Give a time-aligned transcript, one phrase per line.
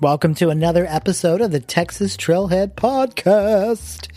[0.00, 4.08] Welcome to another episode of the Texas Trailhead Podcast.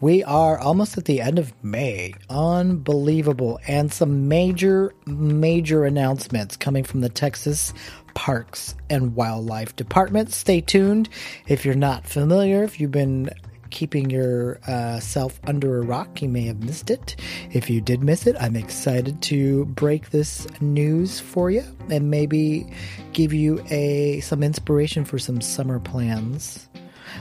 [0.00, 2.14] We are almost at the end of May.
[2.30, 3.58] Unbelievable.
[3.66, 7.74] And some major, major announcements coming from the Texas
[8.14, 10.30] Parks and Wildlife Department.
[10.30, 11.08] Stay tuned.
[11.48, 13.30] If you're not familiar, if you've been
[13.74, 17.16] keeping yourself uh, under a rock, you may have missed it.
[17.52, 22.66] If you did miss it, I'm excited to break this news for you and maybe
[23.12, 26.68] give you a some inspiration for some summer plans.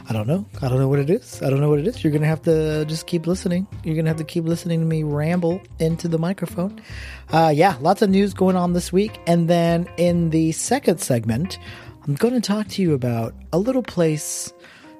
[0.08, 0.45] I don't know.
[0.62, 1.42] I don't know what it is.
[1.42, 2.04] I don't know what it is.
[2.04, 3.66] You're going to have to just keep listening.
[3.84, 6.81] You're going to have to keep listening to me ramble into the microphone.
[7.31, 9.20] Uh, yeah, lots of news going on this week.
[9.26, 11.58] And then in the second segment,
[12.06, 14.54] I'm going to talk to you about a little place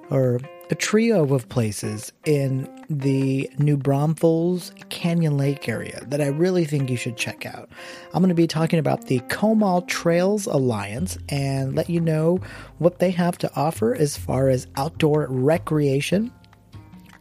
[0.10, 6.64] or a trio of places in the New Braunfels Canyon Lake area that I really
[6.64, 7.70] think you should check out.
[8.14, 12.40] I'm going to be talking about the Comal Trails Alliance and let you know
[12.78, 16.32] what they have to offer as far as outdoor recreation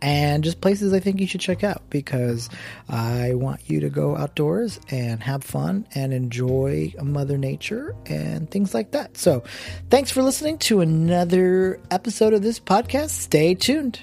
[0.03, 2.51] and just places I think you should check out because
[2.89, 8.75] I want you to go outdoors and have fun and enjoy Mother Nature and things
[8.75, 9.17] like that.
[9.17, 9.45] So,
[9.89, 13.11] thanks for listening to another episode of this podcast.
[13.11, 14.01] Stay tuned.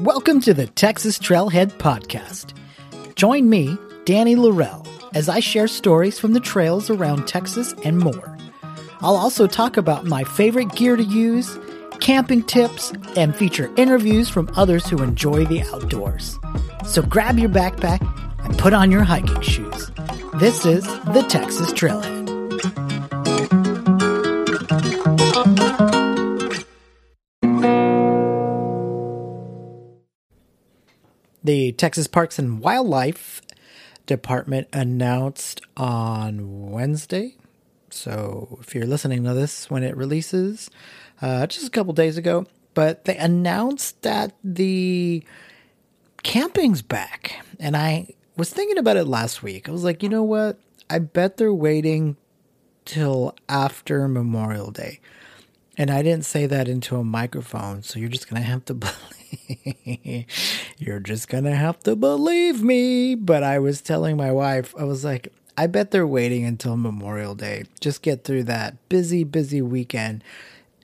[0.00, 2.54] Welcome to the Texas Trailhead Podcast.
[3.14, 8.33] Join me, Danny Laurel, as I share stories from the trails around Texas and more.
[9.04, 11.58] I'll also talk about my favorite gear to use,
[12.00, 16.38] camping tips, and feature interviews from others who enjoy the outdoors.
[16.86, 18.00] So grab your backpack
[18.46, 19.90] and put on your hiking shoes.
[20.36, 22.24] This is the Texas Trailhead.
[31.42, 33.42] The Texas Parks and Wildlife
[34.06, 37.36] Department announced on Wednesday,
[37.94, 40.70] so if you're listening to this when it releases,
[41.22, 45.24] uh, just a couple days ago, but they announced that the
[46.22, 47.44] camping's back.
[47.60, 49.68] And I was thinking about it last week.
[49.68, 50.58] I was like, you know what?
[50.90, 52.16] I bet they're waiting
[52.84, 55.00] till after Memorial Day.
[55.76, 58.74] And I didn't say that into a microphone, so you're just to have to
[59.54, 60.26] believe.
[60.78, 63.14] you're just to have to believe me.
[63.14, 67.34] But I was telling my wife, I was like, I bet they're waiting until Memorial
[67.34, 67.64] Day.
[67.80, 70.24] Just get through that busy, busy weekend.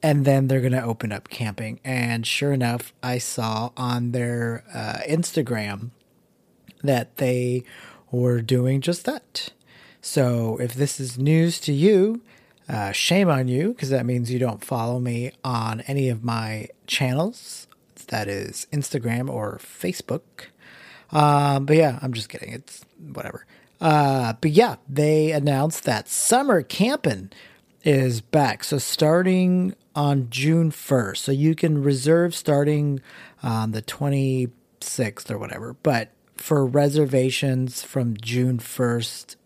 [0.03, 1.81] And then they're going to open up camping.
[1.85, 5.91] And sure enough, I saw on their uh, Instagram
[6.83, 7.65] that they
[8.11, 9.51] were doing just that.
[10.01, 12.23] So if this is news to you,
[12.69, 16.69] uh, shame on you, because that means you don't follow me on any of my
[16.87, 17.67] channels.
[18.07, 20.47] That is Instagram or Facebook.
[21.13, 22.53] Um, but yeah, I'm just kidding.
[22.53, 23.45] It's whatever.
[23.81, 27.31] Uh, but yeah, they announced that summer camping
[27.83, 28.63] is back.
[28.63, 31.17] So starting on June 1st.
[31.17, 33.01] So you can reserve starting
[33.43, 35.75] on the 26th or whatever.
[35.83, 39.37] But for reservations from June 1st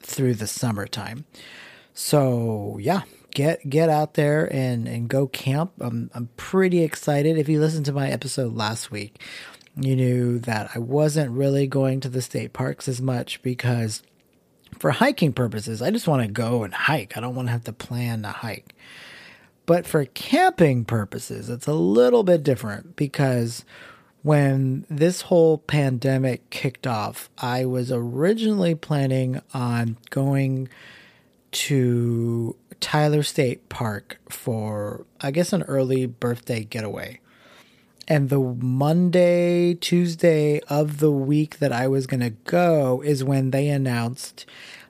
[0.00, 1.24] through the summertime.
[1.94, 3.02] So yeah,
[3.34, 5.72] get get out there and and go camp.
[5.80, 7.38] I'm I'm pretty excited.
[7.38, 9.20] If you listened to my episode last week,
[9.76, 14.02] you knew that I wasn't really going to the state parks as much because
[14.78, 17.16] for hiking purposes, I just want to go and hike.
[17.16, 18.74] I don't want to have to plan a hike.
[19.66, 23.64] But for camping purposes, it's a little bit different because
[24.22, 30.68] when this whole pandemic kicked off, I was originally planning on going
[31.52, 37.20] to Tyler State Park for, I guess, an early birthday getaway
[38.06, 43.50] and the Monday, Tuesday of the week that I was going to go is when
[43.50, 44.46] they announced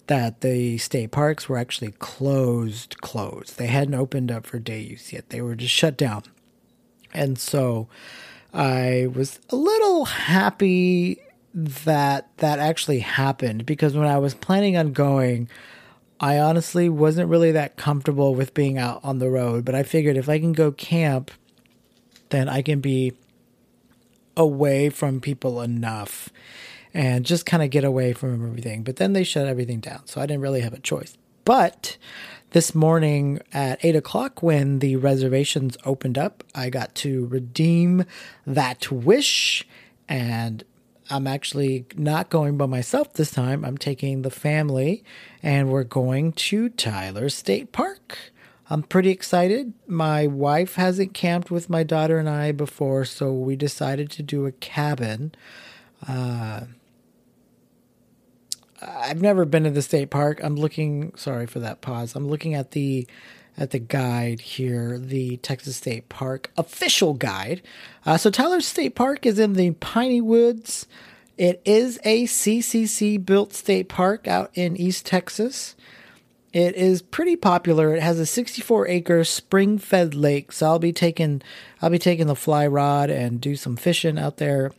[0.06, 3.56] that the state parks were actually closed, closed.
[3.58, 5.30] They hadn't opened up for day use yet.
[5.30, 6.25] They were just shut down.
[7.12, 7.88] And so
[8.52, 11.20] I was a little happy
[11.55, 15.49] that that actually happened because when I was planning on going,
[16.20, 20.17] I honestly wasn't really that comfortable with being out on the road, but I figured
[20.17, 21.31] if I can go camp
[22.34, 23.12] then I can be
[24.36, 26.31] away from people enough
[26.92, 28.82] and just kind of get away from everything.
[28.82, 30.06] But then they shut everything down.
[30.06, 31.16] So I didn't really have a choice.
[31.44, 31.96] But
[32.50, 38.04] this morning at eight o'clock, when the reservations opened up, I got to redeem
[38.46, 39.66] that wish.
[40.08, 40.64] And
[41.10, 43.64] I'm actually not going by myself this time.
[43.64, 45.04] I'm taking the family
[45.42, 48.32] and we're going to Tyler State Park.
[48.70, 49.75] I'm pretty excited.
[49.87, 54.46] My wife hasn't camped with my daughter and I before, so we decided to do
[54.46, 55.34] a cabin.
[56.06, 56.62] Uh,
[58.81, 60.40] I've never been to the state park.
[60.43, 61.14] I'm looking.
[61.16, 62.14] Sorry for that pause.
[62.14, 63.06] I'm looking at the
[63.56, 67.62] at the guide here, the Texas State Park official guide.
[68.05, 70.87] Uh, so Tyler State Park is in the Piney Woods.
[71.37, 75.75] It is a CCC built state park out in East Texas.
[76.55, 77.97] It is pretty popular.
[77.97, 81.43] It has a 64 acre spring fed lake, so I'll be taking
[81.83, 84.71] I'll be taking the fly rod and do some fishing out there.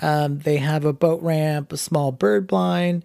[0.00, 3.04] Um, they have a boat ramp, a small bird blind,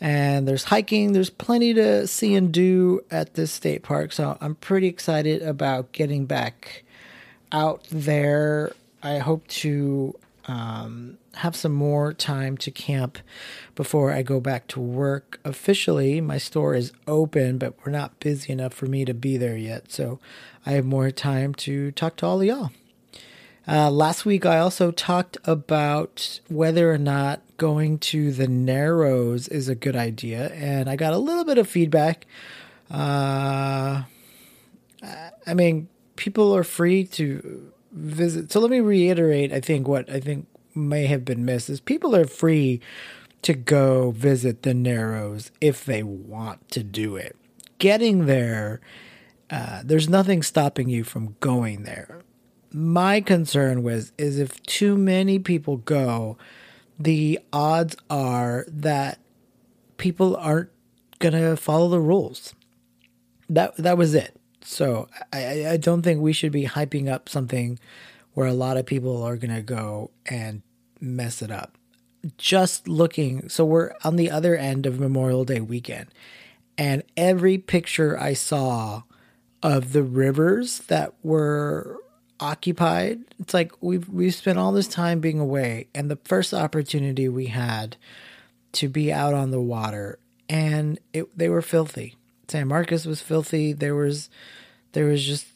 [0.00, 1.12] and there's hiking.
[1.12, 5.92] There's plenty to see and do at this state park, so I'm pretty excited about
[5.92, 6.82] getting back
[7.52, 8.72] out there.
[9.00, 13.18] I hope to um, have some more time to camp
[13.74, 15.40] before I go back to work.
[15.44, 19.56] Officially, my store is open, but we're not busy enough for me to be there
[19.56, 19.90] yet.
[19.90, 20.18] So
[20.66, 22.70] I have more time to talk to all of y'all.
[23.66, 29.68] Uh, last week, I also talked about whether or not going to the Narrows is
[29.68, 32.26] a good idea, and I got a little bit of feedback.
[32.90, 34.02] Uh,
[35.46, 38.50] I mean, people are free to visit.
[38.50, 39.52] So let me reiterate.
[39.52, 42.80] I think what I think may have been missed is people are free
[43.42, 47.36] to go visit the Narrows if they want to do it.
[47.78, 48.80] Getting there,
[49.50, 52.20] uh, there's nothing stopping you from going there.
[52.72, 56.38] My concern was is if too many people go,
[56.98, 59.18] the odds are that
[59.96, 60.70] people aren't
[61.18, 62.54] gonna follow the rules.
[63.48, 64.36] That that was it.
[64.62, 67.78] So I, I don't think we should be hyping up something
[68.34, 70.62] where a lot of people are going to go and
[71.00, 71.76] mess it up.
[72.38, 76.06] Just looking, so we're on the other end of Memorial Day weekend,
[76.78, 79.02] and every picture I saw
[79.60, 81.98] of the rivers that were
[82.38, 87.28] occupied, it's like we've we've spent all this time being away, and the first opportunity
[87.28, 87.96] we had
[88.72, 92.14] to be out on the water, and it, they were filthy.
[92.46, 93.72] San Marcos was filthy.
[93.72, 94.30] There was
[94.92, 95.46] there was just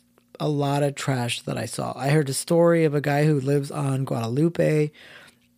[0.41, 1.93] a lot of trash that I saw.
[1.97, 4.91] I heard a story of a guy who lives on Guadalupe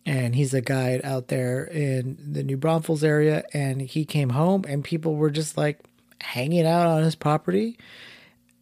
[0.05, 4.65] and he's a guide out there in the New Braunfels area and he came home
[4.67, 5.79] and people were just like
[6.21, 7.77] hanging out on his property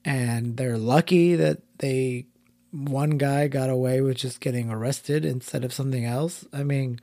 [0.03, 2.25] and they're lucky that they
[2.71, 6.45] one guy got away with just getting arrested instead of something else.
[6.53, 6.99] I mean,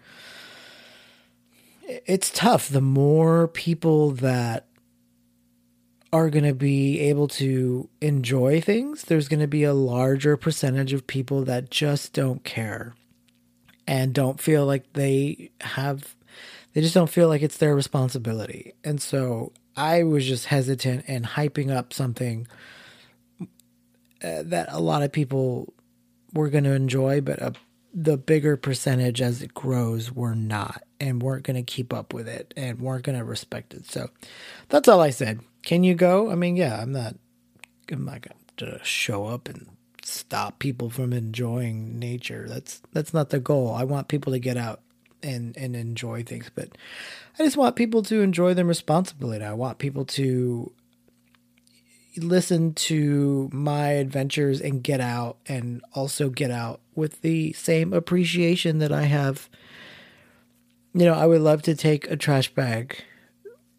[1.87, 2.69] it's tough.
[2.69, 4.67] The more people that
[6.15, 10.93] are going to be able to enjoy things, there's going to be a larger percentage
[10.93, 12.95] of people that just don't care
[13.89, 16.15] and don't feel like they have,
[16.73, 18.75] they just don't feel like it's their responsibility.
[18.85, 22.47] And so I was just hesitant and hyping up something
[23.41, 25.75] uh, that a lot of people
[26.33, 27.55] were going to enjoy, but a,
[27.93, 32.29] the bigger percentage as it grows were not and weren't going to keep up with
[32.29, 33.91] it and weren't going to respect it.
[33.91, 34.11] So
[34.69, 35.41] that's all I said.
[35.65, 36.31] Can you go?
[36.31, 37.17] I mean, yeah, I'm not.
[37.91, 39.69] I'm not going to show up and
[40.03, 42.47] stop people from enjoying nature.
[42.49, 43.75] That's that's not the goal.
[43.75, 44.81] I want people to get out
[45.23, 46.77] and and enjoy things, but
[47.39, 49.43] I just want people to enjoy them responsibly.
[49.43, 50.73] I want people to
[52.17, 58.79] listen to my adventures and get out and also get out with the same appreciation
[58.79, 59.49] that I have.
[60.93, 63.03] You know, I would love to take a trash bag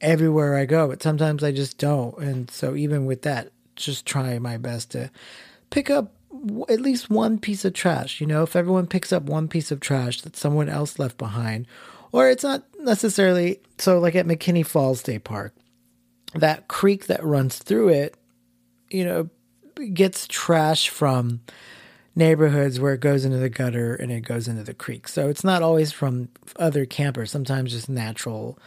[0.02, 2.18] everywhere I go, but sometimes I just don't.
[2.18, 5.12] And so even with that, just try my best to
[5.70, 6.14] pick up
[6.70, 8.22] at least one piece of trash.
[8.22, 11.68] You know, if everyone picks up one piece of trash that someone else left behind,
[12.12, 15.54] or it's not necessarily so like at McKinney Falls State Park,
[16.34, 18.16] that creek that runs through it,
[18.90, 19.30] you know,
[19.94, 21.42] gets trash from
[22.16, 25.08] neighborhoods where it goes into the gutter and it goes into the creek.
[25.08, 28.58] So it's not always from other campers, sometimes just natural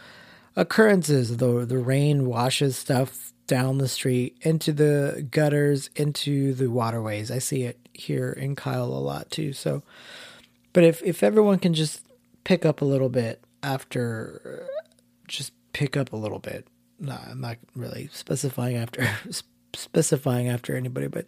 [0.59, 1.37] occurrences.
[1.37, 7.31] The the rain washes stuff down the street into the gutters, into the waterways.
[7.31, 9.53] I see it here in Kyle a lot too.
[9.53, 9.81] So,
[10.73, 12.05] but if if everyone can just
[12.43, 14.81] pick up a little bit after, uh,
[15.27, 16.67] just pick up a little bit.
[16.99, 19.09] No, I'm not really specifying after
[19.73, 21.25] specifying after anybody, but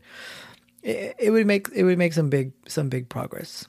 [0.83, 3.65] it, it would make it would make some big some big progress.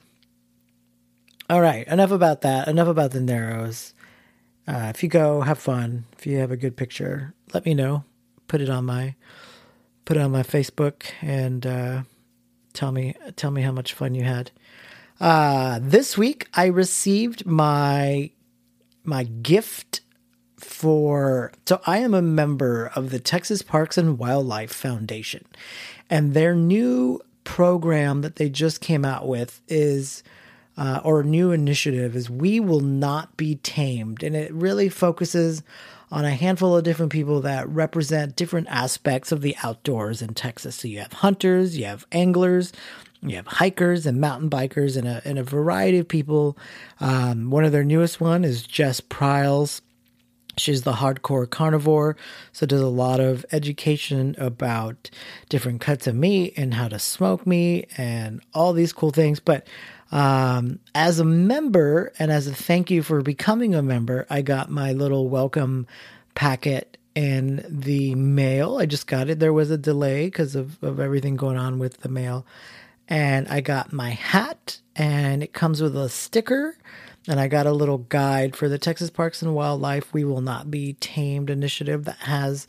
[1.49, 2.67] All right, enough about that.
[2.67, 3.93] Enough about the narrows.
[4.67, 6.05] Uh, if you go, have fun.
[6.17, 8.05] If you have a good picture, let me know.
[8.47, 9.15] Put it on my
[10.05, 12.03] put it on my Facebook and uh,
[12.73, 14.51] tell me tell me how much fun you had.
[15.19, 18.31] Uh, this week I received my
[19.03, 20.01] my gift
[20.57, 25.45] for so I am a member of the Texas Parks and Wildlife Foundation,
[26.09, 30.23] and their new program that they just came out with is
[30.77, 34.23] uh, or new initiative is We Will Not Be Tamed.
[34.23, 35.63] And it really focuses
[36.11, 40.75] on a handful of different people that represent different aspects of the outdoors in Texas.
[40.75, 42.71] So you have hunters, you have anglers,
[43.21, 46.57] you have hikers and mountain bikers, and a, and a variety of people.
[46.99, 49.81] Um, one of their newest one is Jess Pryles.
[50.55, 52.15] She's the hardcore carnivore,
[52.51, 55.09] so does a lot of education about
[55.49, 59.39] different cuts of meat and how to smoke meat and all these cool things.
[59.39, 59.67] But
[60.13, 64.69] um, as a member and as a thank you for becoming a member, I got
[64.69, 65.87] my little welcome
[66.35, 68.77] packet in the mail.
[68.77, 69.39] I just got it.
[69.39, 72.45] There was a delay because of, of everything going on with the mail.
[73.09, 76.77] And I got my hat, and it comes with a sticker.
[77.27, 80.69] And I got a little guide for the Texas Parks and Wildlife We Will Not
[80.69, 82.67] Be Tamed initiative that has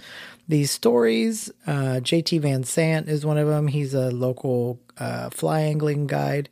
[0.49, 1.51] these stories.
[1.67, 3.69] Uh, JT Van Zandt is one of them.
[3.69, 6.49] He's a local uh, fly angling guide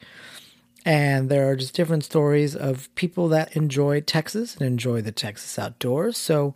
[0.85, 5.59] and there are just different stories of people that enjoy Texas and enjoy the Texas
[5.59, 6.17] outdoors.
[6.17, 6.55] So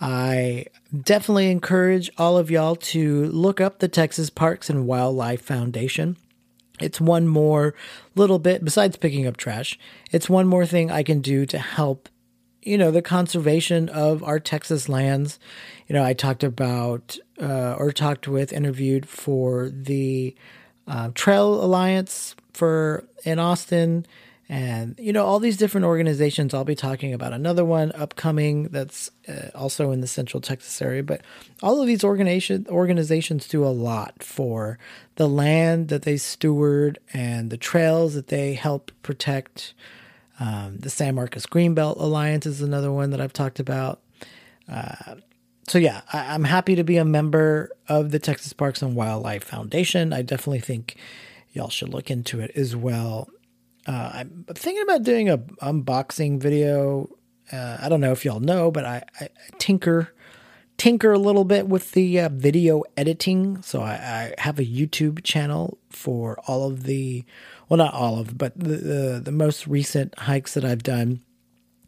[0.00, 0.66] I
[1.00, 6.16] definitely encourage all of y'all to look up the Texas Parks and Wildlife Foundation.
[6.80, 7.74] It's one more
[8.16, 9.78] little bit, besides picking up trash,
[10.10, 12.08] it's one more thing I can do to help,
[12.62, 15.38] you know, the conservation of our Texas lands.
[15.86, 20.34] You know, I talked about, uh, or talked with, interviewed for the
[20.88, 24.06] uh, Trail Alliance for in Austin.
[24.48, 27.32] And you know all these different organizations i'll be talking about.
[27.32, 31.02] Another one upcoming that's uh, also in the central texas area.
[31.02, 31.22] But
[31.62, 34.78] all of these organization, organizations do a lot for
[35.14, 39.72] the land that they steward and the trails that they help protect.
[40.38, 44.00] Um, the san marcos greenbelt alliance is another one that i've talked about.
[44.68, 45.14] Uh,
[45.66, 49.44] so yeah I, i'm happy to be a member of the texas parks and wildlife
[49.44, 50.12] foundation.
[50.12, 50.96] I definitely think
[51.52, 53.28] y'all should look into it as well.
[53.86, 57.08] Uh, I'm thinking about doing a unboxing video.
[57.52, 59.28] Uh, I don't know if y'all know, but I, I,
[59.58, 60.12] tinker
[60.82, 63.62] tinker a little bit with the uh, video editing.
[63.62, 67.24] So I, I, have a YouTube channel for all of the,
[67.68, 71.20] well, not all of, but the, the, the most recent hikes that I've done.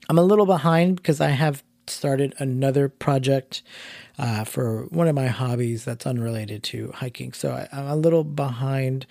[0.08, 3.62] I'm a little behind because I have started another project
[4.16, 7.32] uh, for one of my hobbies that's unrelated to hiking.
[7.32, 9.06] So I, I'm a little behind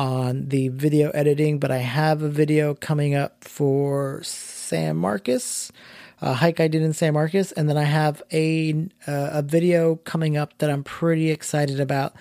[0.00, 5.70] on the video editing, but I have a video coming up for San Marcos,
[6.22, 9.96] a hike I did in San Marcos, and then I have a uh, a video
[9.96, 12.14] coming up that I'm pretty excited about.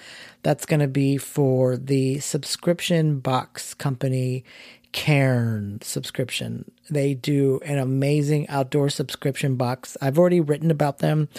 [0.44, 4.44] That's going to be for the subscription box company
[4.92, 6.72] Cairn subscription.
[6.90, 9.96] They do an amazing outdoor subscription box.
[10.02, 11.30] I've already written about them.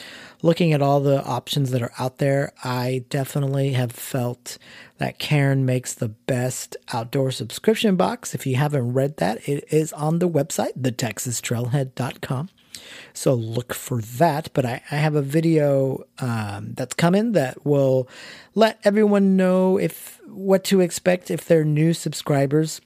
[0.42, 4.56] Looking at all the options that are out there, I definitely have felt
[4.98, 8.34] that Cairn makes the best outdoor subscription box.
[8.34, 12.50] If you haven't read that, it is on the website, thetexastrailhead.com.
[13.12, 14.50] So look for that.
[14.52, 18.08] But I, I have a video um, that's coming that will
[18.54, 22.80] let everyone know if what to expect if they're new subscribers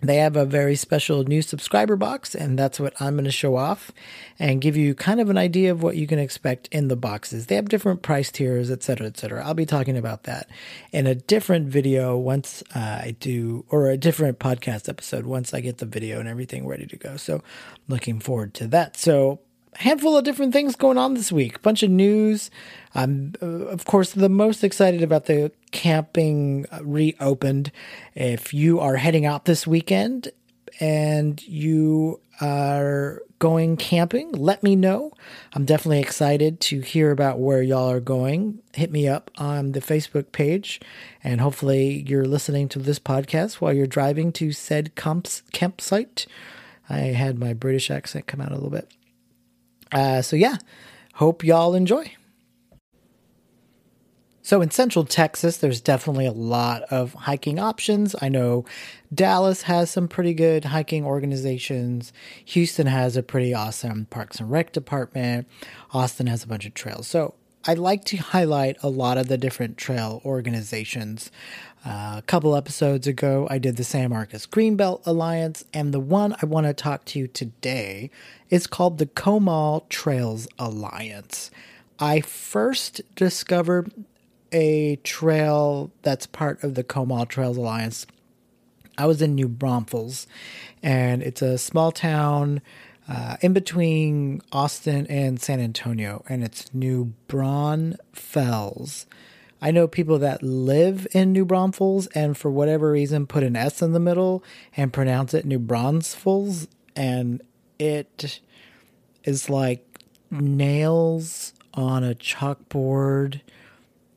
[0.00, 3.56] they have a very special new subscriber box, and that's what I'm going to show
[3.56, 3.92] off
[4.38, 7.46] and give you kind of an idea of what you can expect in the boxes.
[7.46, 9.44] They have different price tiers, etc., etc.
[9.44, 10.48] I'll be talking about that
[10.92, 15.60] in a different video once uh, I do, or a different podcast episode once I
[15.60, 17.16] get the video and everything ready to go.
[17.16, 17.42] So,
[17.86, 18.96] looking forward to that.
[18.96, 19.40] So,
[19.76, 21.56] handful of different things going on this week.
[21.56, 22.50] A Bunch of news.
[22.94, 27.70] I'm, uh, of course, the most excited about the camping reopened.
[28.14, 30.30] If you are heading out this weekend
[30.80, 35.12] and you are going camping, let me know.
[35.54, 38.60] I'm definitely excited to hear about where y'all are going.
[38.74, 40.80] Hit me up on the Facebook page,
[41.22, 46.26] and hopefully, you're listening to this podcast while you're driving to said camps, campsite.
[46.88, 48.90] I had my British accent come out a little bit.
[49.92, 50.56] Uh, so, yeah,
[51.14, 52.12] hope y'all enjoy.
[54.42, 58.16] So, in central Texas, there's definitely a lot of hiking options.
[58.20, 58.64] I know
[59.14, 62.12] Dallas has some pretty good hiking organizations.
[62.46, 65.46] Houston has a pretty awesome Parks and Rec department.
[65.92, 67.06] Austin has a bunch of trails.
[67.06, 67.34] So,
[67.66, 71.30] I'd like to highlight a lot of the different trail organizations.
[71.84, 76.46] A couple episodes ago, I did the San Marcos Greenbelt Alliance, and the one I
[76.46, 78.10] want to talk to you today
[78.50, 81.50] is called the Comal Trails Alliance.
[81.98, 83.92] I first discovered
[84.52, 88.06] a trail that's part of the Comal Trails Alliance.
[88.98, 90.26] I was in New Braunfels,
[90.82, 92.60] and it's a small town
[93.08, 99.06] uh, in between Austin and San Antonio, and it's New Braunfels.
[99.62, 103.82] I know people that live in New Braunfels and for whatever reason put an S
[103.82, 104.42] in the middle
[104.76, 107.42] and pronounce it New Braunsfels, and
[107.78, 108.40] it
[109.24, 109.86] is like
[110.30, 113.40] nails on a chalkboard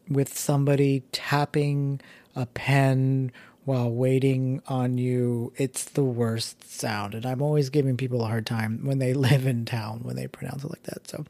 [0.08, 2.02] with somebody tapping
[2.36, 3.32] a pen
[3.66, 5.54] while waiting on you.
[5.56, 7.16] It's the worst sound.
[7.16, 10.28] And I'm always giving people a hard time when they live in town when they
[10.28, 11.08] pronounce it like that.
[11.10, 11.26] So,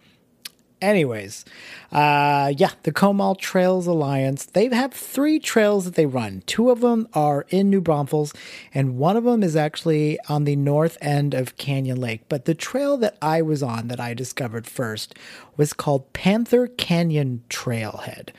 [0.83, 1.45] anyways,
[1.91, 6.43] uh, yeah, the Comal Trails Alliance, they have three trails that they run.
[6.45, 8.33] Two of them are in New Braunfels,
[8.73, 12.23] and one of them is actually on the north end of Canyon Lake.
[12.29, 15.15] But the trail that I was on that I discovered first
[15.57, 18.29] was called Panther Canyon Trailhead.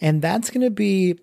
[0.00, 1.18] And that's going to be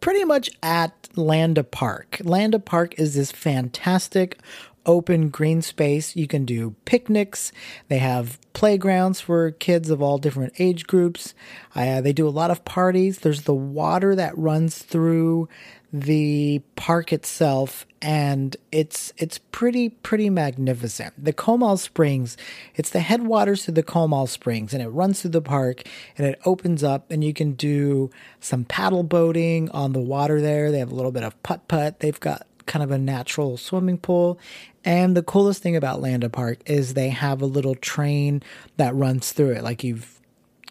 [0.00, 2.20] pretty much at Landa Park.
[2.22, 4.38] Landa Park is this fantastic
[4.86, 6.16] open green space.
[6.16, 7.52] You can do picnics.
[7.88, 11.34] They have playgrounds for kids of all different age groups.
[11.74, 13.18] Uh, they do a lot of parties.
[13.18, 15.48] There's the water that runs through
[15.94, 21.14] the park itself and it's it's pretty pretty magnificent.
[21.16, 22.36] The Comal Springs,
[22.74, 25.84] it's the headwaters to the Comal Springs and it runs through the park
[26.18, 28.10] and it opens up and you can do
[28.40, 30.72] some paddle boating on the water there.
[30.72, 32.00] They have a little bit of putt-putt.
[32.00, 34.38] They've got kind of a natural swimming pool.
[34.84, 38.42] And the coolest thing about Landa Park is they have a little train
[38.76, 40.20] that runs through it like you've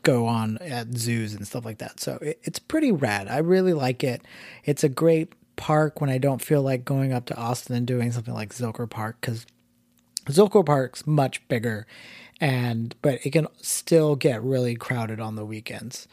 [0.04, 2.00] go on at zoos and stuff like that.
[2.00, 3.28] So it, it's pretty rad.
[3.30, 4.22] I really like it.
[4.66, 8.12] It's a great park when I don't feel like going up to Austin and doing
[8.12, 9.46] something like Zilker Park because
[10.26, 11.88] Zilker Park's much bigger
[12.40, 16.08] and but it can still get really crowded on the weekends.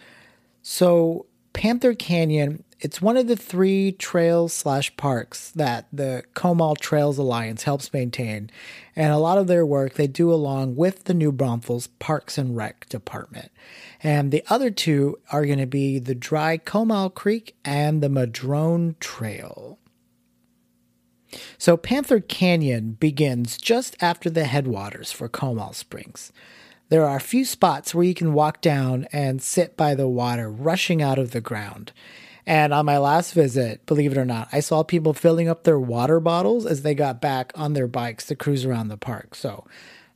[0.62, 7.18] So Panther Canyon it's one of the three trails slash parks that the Comal Trails
[7.18, 8.50] Alliance helps maintain,
[8.96, 12.56] and a lot of their work they do along with the New Braunfels Parks and
[12.56, 13.52] Rec Department.
[14.02, 18.96] And the other two are going to be the Dry Comal Creek and the Madrone
[18.98, 19.78] Trail.
[21.58, 26.32] So Panther Canyon begins just after the headwaters for Comal Springs.
[26.90, 30.50] There are a few spots where you can walk down and sit by the water
[30.50, 31.92] rushing out of the ground.
[32.44, 35.78] And on my last visit, believe it or not, I saw people filling up their
[35.78, 39.36] water bottles as they got back on their bikes to cruise around the park.
[39.36, 39.68] So,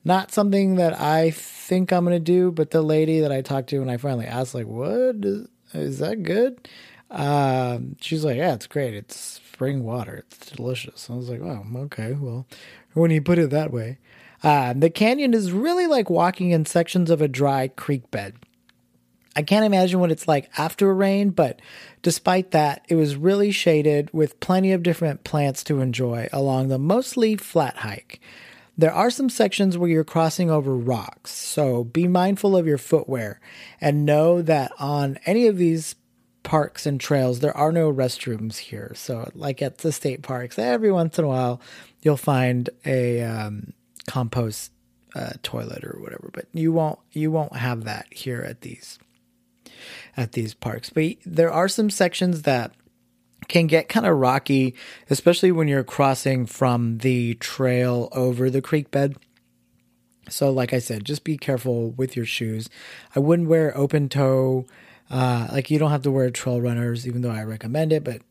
[0.04, 3.68] not something that I think I'm going to do, but the lady that I talked
[3.68, 5.16] to when I finally asked, like, what
[5.72, 6.68] is, that good?
[7.08, 8.94] Um, she's like, yeah, it's great.
[8.94, 10.24] It's spring water.
[10.26, 11.08] It's delicious.
[11.08, 12.14] I was like, oh, okay.
[12.14, 12.46] Well,
[12.94, 13.98] when you put it that way,
[14.44, 18.34] uh, the canyon is really like walking in sections of a dry creek bed.
[19.34, 21.60] I can't imagine what it's like after a rain, but
[22.02, 26.78] despite that, it was really shaded with plenty of different plants to enjoy along the
[26.78, 28.20] mostly flat hike.
[28.76, 33.40] There are some sections where you're crossing over rocks, so be mindful of your footwear
[33.80, 35.94] and know that on any of these
[36.42, 38.92] parks and trails, there are no restrooms here.
[38.94, 41.60] So, like at the state parks, every once in a while,
[42.02, 43.72] you'll find a um,
[44.06, 44.72] compost
[45.14, 48.98] uh, toilet or whatever, but you won't you won't have that here at these
[50.16, 50.90] at these parks.
[50.90, 52.72] But there are some sections that
[53.48, 54.74] can get kind of rocky,
[55.10, 59.16] especially when you're crossing from the trail over the creek bed.
[60.28, 62.70] So, like I said, just be careful with your shoes.
[63.14, 64.66] I wouldn't wear open toe.
[65.10, 68.04] Uh, like you don't have to wear trail runners, even though I recommend it.
[68.04, 68.22] But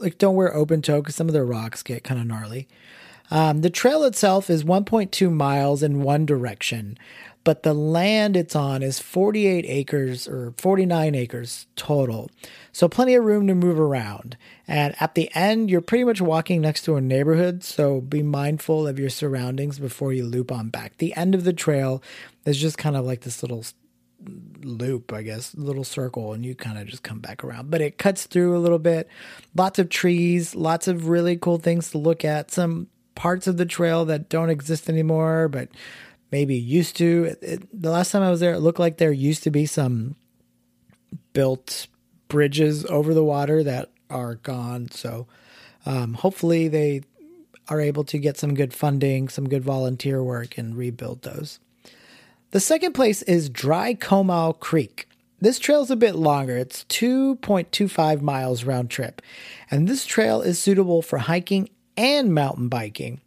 [0.00, 2.68] like, don't wear open toe because some of the rocks get kind of gnarly.
[3.30, 6.98] Um, the trail itself is 1.2 miles in one direction,
[7.44, 12.30] but the land it's on is 48 acres or 49 acres total.
[12.72, 14.36] So plenty of room to move around.
[14.66, 18.86] And at the end, you're pretty much walking next to a neighborhood, so be mindful
[18.86, 20.96] of your surroundings before you loop on back.
[20.98, 22.02] The end of the trail
[22.44, 23.64] is just kind of like this little
[24.62, 27.70] loop, I guess, little circle, and you kind of just come back around.
[27.70, 29.08] But it cuts through a little bit.
[29.54, 32.50] Lots of trees, lots of really cool things to look at.
[32.50, 32.88] Some
[33.18, 35.68] parts of the trail that don't exist anymore, but
[36.30, 37.24] maybe used to.
[37.24, 39.66] It, it, the last time I was there, it looked like there used to be
[39.66, 40.14] some
[41.32, 41.88] built
[42.28, 44.92] bridges over the water that are gone.
[44.92, 45.26] So
[45.84, 47.02] um, hopefully they
[47.68, 51.58] are able to get some good funding, some good volunteer work, and rebuild those.
[52.52, 55.08] The second place is Dry Comal Creek.
[55.40, 56.56] This trail is a bit longer.
[56.56, 59.20] It's 2.25 miles round trip.
[59.72, 63.20] And this trail is suitable for hiking and mountain biking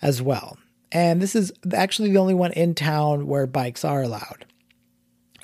[0.00, 0.58] as well.
[0.92, 4.44] And this is actually the only one in town where bikes are allowed.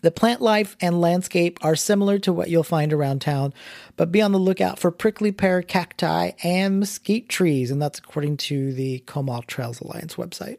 [0.02, 3.54] The plant life and landscape are similar to what you'll find around town,
[3.96, 8.36] but be on the lookout for prickly pear cacti and mesquite trees, and that's according
[8.36, 10.58] to the Comal Trails Alliance website.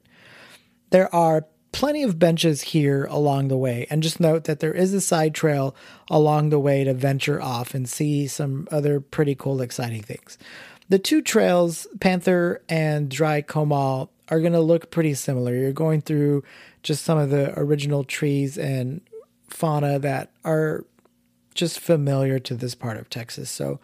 [0.89, 3.85] There are plenty of benches here along the way.
[3.89, 5.75] And just note that there is a side trail
[6.09, 10.38] along the way to venture off and see some other pretty cool, exciting things.
[10.89, 15.54] The two trails, Panther and Dry Comal, are going to look pretty similar.
[15.54, 16.43] You're going through
[16.84, 19.02] just some of the original trees and
[19.50, 20.86] fauna that are
[21.54, 23.50] just familiar to this part of Texas.
[23.50, 23.80] So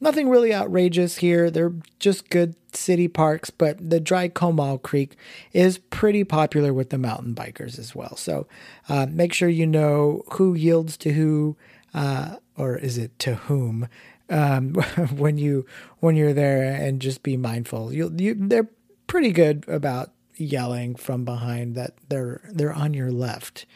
[0.00, 1.50] nothing really outrageous here.
[1.50, 5.16] They're just good city parks, but the Dry Comal Creek
[5.52, 8.16] is pretty popular with the mountain bikers as well.
[8.16, 8.46] So
[8.88, 11.56] uh, make sure you know who yields to who,
[11.94, 13.88] uh, or is it to whom,
[14.30, 14.74] um,
[15.16, 15.66] when you
[16.00, 17.92] when you're there, and just be mindful.
[17.92, 18.70] You, you they're
[19.06, 23.66] pretty good about yelling from behind that they're they're on your left.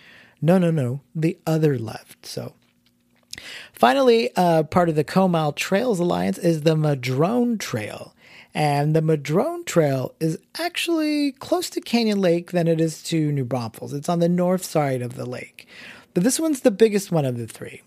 [0.41, 2.25] No, no, no, the other left.
[2.25, 2.55] So
[3.73, 8.15] Finally, uh, part of the Comal Trails Alliance is the Madrone Trail.
[8.55, 13.45] And the Madrone Trail is actually close to Canyon Lake than it is to New
[13.45, 13.93] Braunfels.
[13.93, 15.69] It's on the north side of the lake.
[16.15, 17.83] But this one's the biggest one of the three.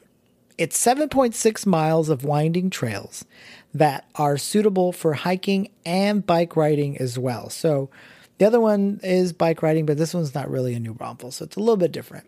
[0.57, 3.25] It's 7.6 miles of winding trails
[3.73, 7.49] that are suitable for hiking and bike riding as well.
[7.49, 7.89] So
[8.37, 11.45] the other one is bike riding, but this one's not really a New Braunfels, so
[11.45, 12.27] it's a little bit different.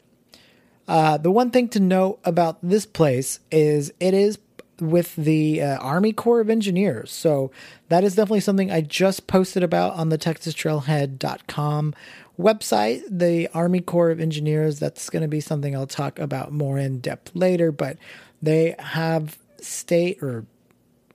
[0.87, 4.37] Uh, the one thing to note about this place is it is
[4.79, 7.11] with the uh, Army Corps of Engineers.
[7.11, 7.51] So
[7.89, 11.93] that is definitely something I just posted about on the TexasTrailhead.com
[12.39, 13.03] website.
[13.09, 16.99] The Army Corps of Engineers, that's going to be something I'll talk about more in
[16.99, 17.97] depth later, but
[18.41, 20.45] they have state or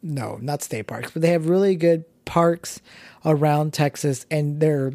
[0.02, 2.80] no, not state parks, but they have really good parks
[3.24, 4.92] around Texas and they're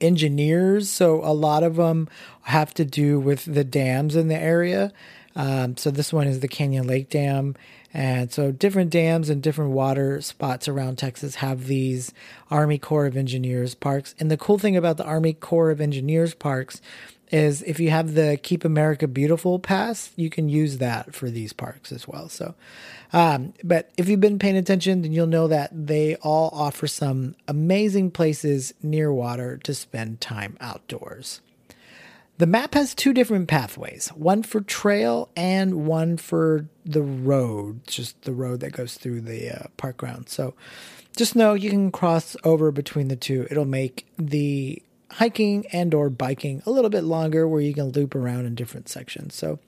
[0.00, 0.90] engineers.
[0.90, 2.08] So a lot of them
[2.42, 4.92] have to do with the dams in the area.
[5.34, 7.54] Um, so this one is the Canyon Lake Dam.
[7.94, 12.12] And so different dams and different water spots around Texas have these
[12.50, 14.14] Army Corps of Engineers parks.
[14.18, 16.80] And the cool thing about the Army Corps of Engineers parks
[17.30, 21.52] is if you have the Keep America Beautiful pass, you can use that for these
[21.52, 22.28] parks as well.
[22.28, 22.54] So,
[23.12, 27.34] um, but if you've been paying attention, then you'll know that they all offer some
[27.48, 31.40] amazing places near water to spend time outdoors.
[32.38, 38.22] The map has two different pathways one for trail and one for the road, just
[38.22, 40.28] the road that goes through the uh, park ground.
[40.28, 40.54] So
[41.16, 43.46] just know you can cross over between the two.
[43.50, 48.14] It'll make the hiking and or biking a little bit longer where you can loop
[48.14, 49.34] around in different sections.
[49.34, 49.58] So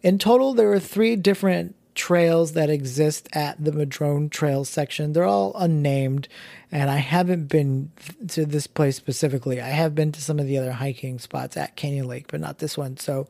[0.00, 5.12] in total there are 3 different trails that exist at the Madrone Trail section.
[5.12, 6.28] They're all unnamed
[6.70, 7.90] and I haven't been
[8.28, 9.60] to this place specifically.
[9.60, 12.58] I have been to some of the other hiking spots at Canyon Lake, but not
[12.58, 12.96] this one.
[12.96, 13.28] So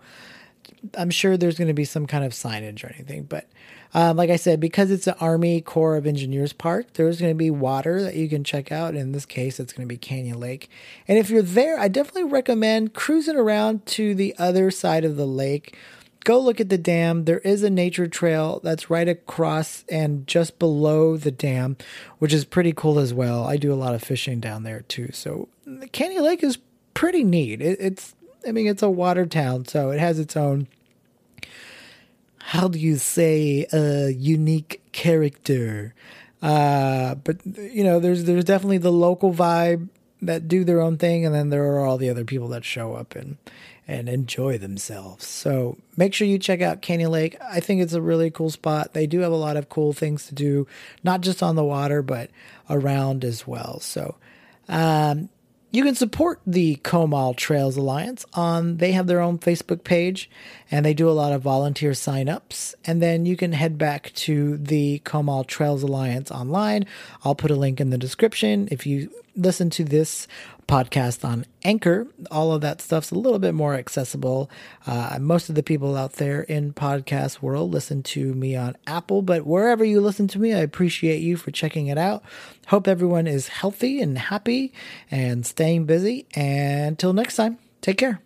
[0.97, 3.49] I'm sure there's going to be some kind of signage or anything, but
[3.95, 7.39] um, like I said, because it's an Army Corps of Engineers park, there's going to
[7.39, 8.95] be water that you can check out.
[8.95, 10.71] In this case, it's going to be Canyon Lake.
[11.07, 15.27] And if you're there, I definitely recommend cruising around to the other side of the
[15.27, 15.77] lake.
[16.25, 17.25] Go look at the dam.
[17.25, 21.77] There is a nature trail that's right across and just below the dam,
[22.19, 23.45] which is pretty cool as well.
[23.45, 25.11] I do a lot of fishing down there too.
[25.13, 25.49] So
[25.93, 26.59] Canyon Lake is
[26.95, 27.61] pretty neat.
[27.61, 28.15] It, it's,
[28.47, 30.69] I mean, it's a water town, so it has its own
[32.45, 35.95] how do you say a unique character
[36.43, 39.89] uh, but you know there's there's definitely the local vibe
[40.21, 42.95] that do their own thing and then there are all the other people that show
[42.95, 43.37] up and
[43.89, 45.27] and enjoy themselves.
[45.27, 47.37] So make sure you check out canyon lake.
[47.43, 48.93] I think it's a really cool spot.
[48.93, 50.67] They do have a lot of cool things to do
[51.03, 52.31] not just on the water but
[52.71, 53.81] around as well.
[53.81, 54.17] So
[54.69, 55.29] um,
[55.73, 60.31] you can support the Comal Trails Alliance on they have their own Facebook page
[60.71, 62.75] and they do a lot of volunteer signups.
[62.85, 66.87] And then you can head back to the Comal Trails Alliance online.
[67.25, 68.69] I'll put a link in the description.
[68.71, 70.29] If you listen to this
[70.67, 72.07] podcast on Anchor.
[72.31, 74.51] All of that stuff's a little bit more accessible.
[74.87, 79.23] Uh, most of the people out there in podcast world listen to me on Apple,
[79.23, 82.23] but wherever you listen to me, I appreciate you for checking it out.
[82.69, 84.73] Hope everyone is healthy and happy
[85.11, 86.27] and staying busy.
[86.35, 88.21] And until next time, take care.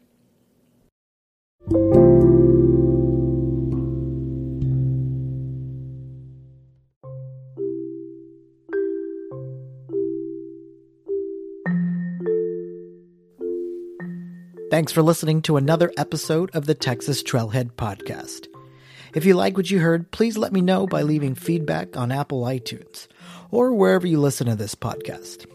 [14.68, 18.48] Thanks for listening to another episode of the Texas Trailhead Podcast.
[19.14, 22.42] If you like what you heard, please let me know by leaving feedback on Apple
[22.42, 23.06] iTunes
[23.52, 25.46] or wherever you listen to this podcast.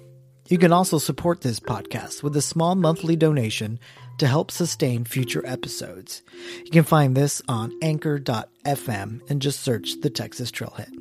[0.47, 3.81] You can also support this podcast with a small monthly donation
[4.19, 6.23] to help sustain future episodes.
[6.63, 10.93] You can find this on anchor.fm and just search the Texas Trailhead.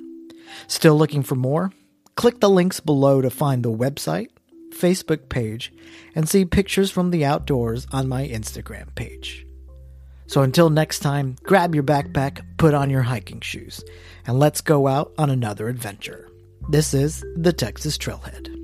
[0.67, 1.71] Still looking for more?
[2.17, 4.31] Click the links below to find the website,
[4.71, 5.73] Facebook page
[6.15, 9.47] and see pictures from the outdoors on my Instagram page.
[10.27, 13.83] So until next time, grab your backpack, put on your hiking shoes,
[14.27, 16.29] and let's go out on another adventure.
[16.69, 18.60] This is the Texas Trailhead.